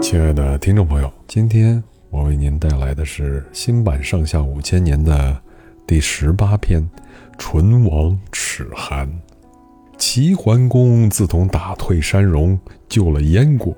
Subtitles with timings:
[0.00, 5.36] 亲爱的听众朋友，今天我为您带来的是新版《上下五千年》的
[5.86, 6.82] 第十八篇
[7.38, 9.08] 《唇亡齿寒》。
[9.96, 12.58] 齐桓公自从打退山戎，
[12.88, 13.74] 救了燕国，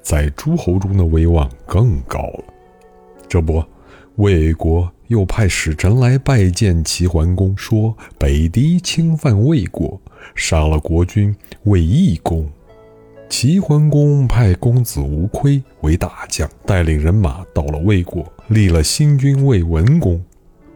[0.00, 2.44] 在诸侯中的威望更高了。
[3.28, 3.62] 这不，
[4.16, 10.00] 魏国又派使臣来拜见齐桓公，说北狄侵犯魏国，
[10.34, 11.34] 杀了国君
[11.64, 12.48] 魏懿公。
[13.28, 20.22] 齐桓公派公子无亏为大将，带领人马到了魏国，立了新君魏文公。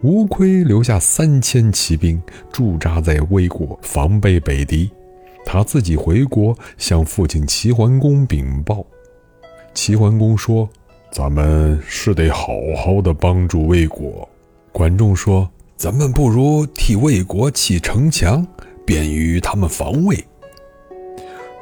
[0.02, 4.91] 无亏留下三千骑兵驻扎在魏国，防备北狄。
[5.45, 8.85] 他自己回国向父亲齐桓公禀报。
[9.74, 10.69] 齐桓公说
[11.12, 14.29] ：“咱们是得好好的帮助魏国。”
[14.73, 18.46] 管仲说：“咱们不如替魏国砌城墙，
[18.84, 20.25] 便于他们防卫。”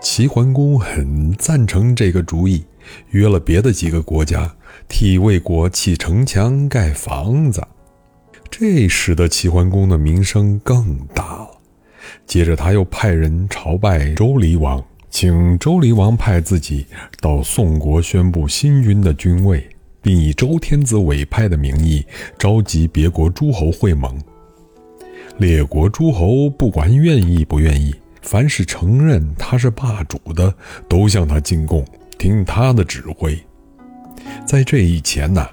[0.01, 2.65] 齐桓公很赞成这个主意，
[3.11, 4.55] 约了别的几个国家
[4.89, 7.61] 替魏国砌城墙、盖房子，
[8.49, 11.51] 这使得齐桓公的名声更大了。
[12.27, 16.87] 接着，他又派人朝拜周厉王，请周厉王派自己
[17.21, 19.69] 到宋国宣布新君的君位，
[20.01, 22.07] 并以周天子委派的名义
[22.39, 24.17] 召集别国诸侯会盟。
[25.39, 27.95] 列国诸侯不管愿意不愿意。
[28.21, 30.53] 凡是承认他是霸主的，
[30.89, 31.83] 都向他进贡，
[32.19, 33.39] 听他的指挥。
[34.45, 35.47] 在这以前呢，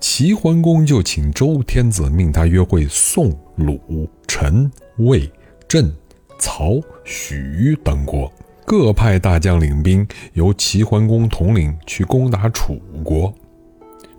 [0.00, 5.30] 齐桓公就请周天子命他约会宋、鲁、陈、魏、
[5.68, 5.92] 郑、
[6.38, 8.32] 曹、许等国，
[8.64, 13.34] 各派大将领兵，由齐桓公统领去攻打楚国。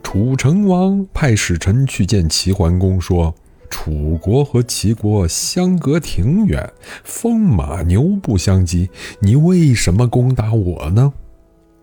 [0.03, 3.33] 楚成王派使臣去见齐桓公，说。
[3.73, 6.71] 楚国和齐国相隔挺远，
[7.03, 8.87] 风马牛不相及，
[9.19, 11.11] 你为什么攻打我呢？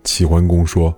[0.01, 0.97] 齐桓公说：“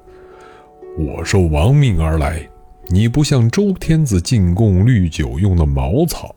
[1.00, 2.48] 我受王命而来，
[2.90, 6.36] 你不向周天子进贡绿酒用的茅草。”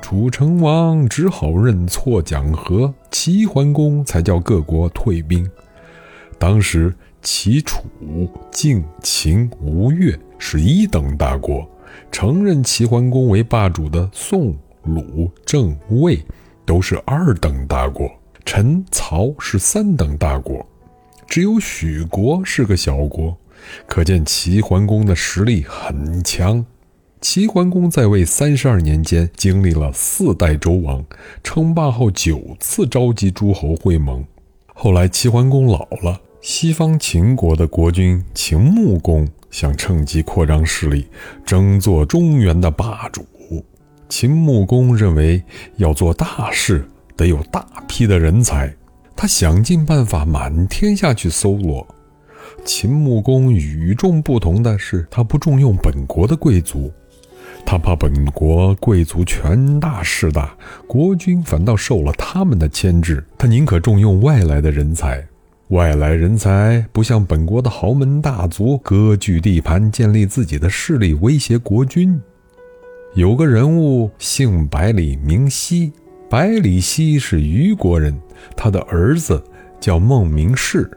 [0.00, 5.46] 楚成王只好认错讲和，齐桓公才叫各国退兵。
[6.38, 7.84] 当时齐、楚、
[8.50, 11.68] 晋、秦、吴越是一等大国。
[12.10, 16.22] 承认齐桓公为霸主的宋、鲁、郑、魏
[16.64, 18.10] 都是二等大国，
[18.44, 20.64] 陈、曹是三等大国，
[21.26, 23.36] 只有许国是个小国。
[23.86, 26.64] 可见齐桓公的实力很强。
[27.20, 31.02] 齐桓公在位三十二年间，经历了四代周王，
[31.42, 34.22] 称霸后九次召集诸侯会盟。
[34.74, 39.26] 后来齐桓公老了，西方秦国的国君秦穆公。
[39.50, 41.06] 想趁机扩张势力，
[41.42, 43.24] 争做中原的霸主。
[44.10, 45.42] 秦穆公认为
[45.76, 48.70] 要做大事，得有大批的人才。
[49.16, 51.86] 他想尽办法满天下去搜罗。
[52.62, 56.92] 秦穆公与众不同的是，他不重用本国的贵族，
[57.64, 60.54] 他怕本国贵族权大势大，
[60.86, 63.24] 国君反倒受了他们的牵制。
[63.38, 65.26] 他宁可重用外来的人才。
[65.68, 72.20] 外来人才不像本国的豪门大族割据地盘，建立自己的势力，威胁国君。
[73.14, 75.90] 有个人物姓百里，名奚。
[76.28, 78.14] 百里奚是虞国人，
[78.54, 79.42] 他的儿子
[79.80, 80.90] 叫孟明视，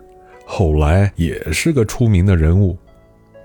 [0.46, 2.78] 后来也是个出名的人物。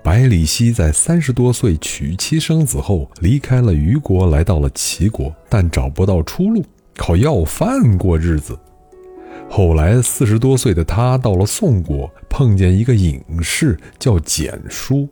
[0.03, 6.61] 百里奚在三十多岁娶妻生子后，离开了虞国，来到了齐国，但找不到出路，
[6.97, 8.59] 靠要饭过日子。
[9.49, 15.07] 后来，四十多岁的他到了宋国，碰见一个隐士叫简书，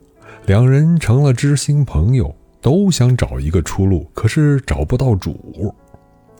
[0.46, 5.72] 两人成了知心朋友，都想找一个出路，可是找不到主。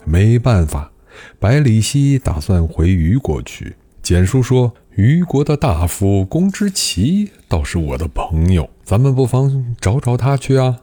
[0.05, 0.91] 没办法，
[1.39, 3.77] 百里奚打算回虞国去。
[4.03, 10.81] 简书说：“虞国的大夫公之奇倒是我的朋友，咱们不妨找找他去啊。”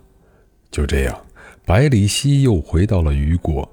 [0.71, 1.19] 就这样，
[1.65, 3.69] 百里奚又回到了虞国。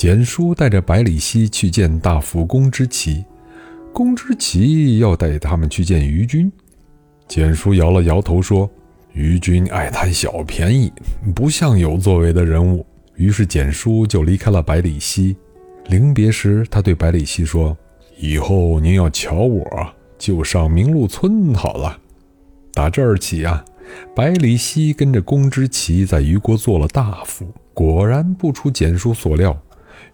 [0.00, 3.22] 简叔带着百里奚去见大夫公之奇，
[3.92, 6.50] 公之奇要带他们去见于君。
[7.28, 8.66] 简叔摇了摇头说
[9.12, 10.90] ：“于君爱贪小便宜，
[11.34, 12.86] 不像有作为的人物。”
[13.16, 15.36] 于是简叔就离开了百里奚。
[15.88, 17.76] 临别时，他对百里奚说
[18.18, 19.66] ：“以后您要瞧我，
[20.18, 21.98] 就上明路村好了。”
[22.72, 23.62] 打这儿起啊，
[24.16, 27.46] 百里奚跟着公之奇在虞国做了大夫。
[27.74, 29.54] 果然不出简叔所料。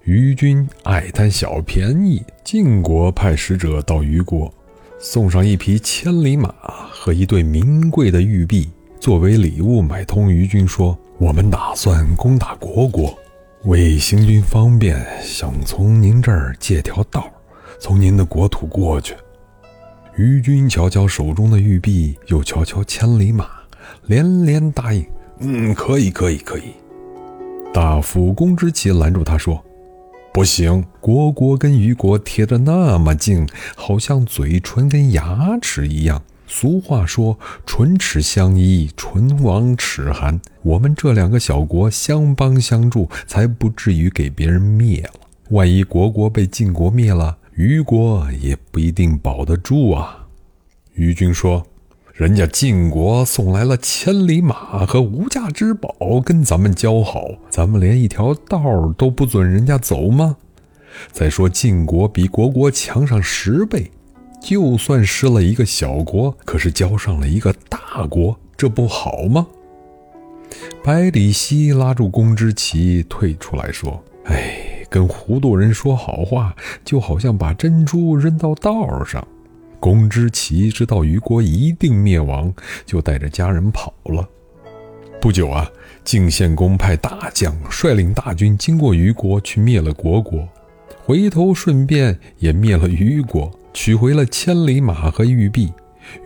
[0.07, 4.55] 虞君爱贪小便宜，晋国派使者到虞国，
[5.01, 6.55] 送上一匹千里马
[6.93, 8.71] 和一对名贵的玉璧
[9.01, 13.19] 作为礼物，买通虞君说：“我们打算攻打虢国，
[13.65, 17.29] 为行军方便，想从您这儿借条道，
[17.81, 19.13] 从您的国土过去。
[20.15, 23.49] 于军瞧瞧手中的玉璧，又瞧瞧千里马，
[24.05, 25.05] 连连答应
[25.41, 26.75] ：“嗯，可以，可以，可以。”
[27.75, 29.61] 大夫公之奇拦住他说
[30.37, 36.23] ：“不行，国国跟虞国贴得那么近，好像嘴唇跟牙齿一样。
[36.47, 45.21] 俗话说‘唇齿相依，唇亡齿寒’，我们这两个小国相帮相助，才不至于给别人灭了。
[45.49, 50.27] 万一国国被晋国灭了，”虞国也不一定保得住啊！
[50.97, 51.67] 虞军说
[52.17, 60.35] ：“人家晋国送来了千里马和无价之宝，跟咱们交好，咱们连一条道都不准人家走吗？
[61.13, 63.91] 再说晋国比国国强上十倍，
[64.41, 69.47] 就算失了一个小国，可是交上了一个大国，这不好吗？”
[70.83, 76.55] 百里奚拉住公之奇退出来说：“哎。”跟糊涂人说好话，
[76.85, 79.27] 就好像把珍珠扔到道上。
[79.81, 82.53] 公之奇知道虞国一定灭亡，
[82.85, 84.29] 就带着家人跑了。
[85.21, 85.71] 不久啊，
[86.05, 90.49] 晋献公派大将率领大军经过虞国，去灭了国国，
[91.03, 95.73] 回头顺便也灭了虞国，取回了千里马和玉璧。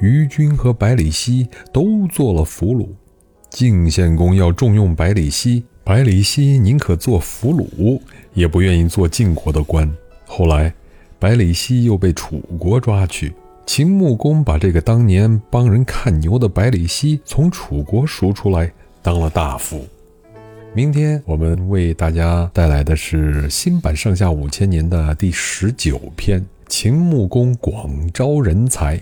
[0.01, 2.89] 虞军和百里奚都做了俘虏。
[3.49, 5.65] 晋献公要重用百里奚。
[5.83, 7.99] 百里奚宁可做俘虏，
[8.35, 9.91] 也不愿意做晋国的官。
[10.27, 10.73] 后来，
[11.21, 13.35] 百里奚又被楚国抓去。
[13.67, 18.73] 秦穆公把这个当年帮人看牛的百里奚从楚国赎出来，
[19.03, 19.87] 当了大夫。
[20.73, 28.99] 明天我们为大家带来的是新版《上下五千年》的第十九篇：秦穆公广招人才。